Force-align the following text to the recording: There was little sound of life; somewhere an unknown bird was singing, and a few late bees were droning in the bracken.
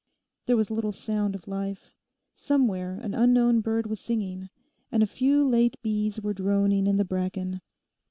There 0.47 0.57
was 0.57 0.71
little 0.71 0.91
sound 0.93 1.35
of 1.35 1.47
life; 1.47 1.91
somewhere 2.35 2.95
an 3.03 3.13
unknown 3.13 3.61
bird 3.61 3.85
was 3.85 3.99
singing, 3.99 4.49
and 4.91 5.03
a 5.03 5.05
few 5.05 5.47
late 5.47 5.79
bees 5.83 6.19
were 6.19 6.33
droning 6.33 6.87
in 6.87 6.97
the 6.97 7.05
bracken. 7.05 7.61